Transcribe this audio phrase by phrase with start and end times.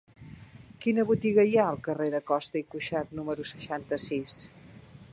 [0.85, 4.45] Quina botiga hi ha al carrer de Costa i Cuxart número seixanta-sis?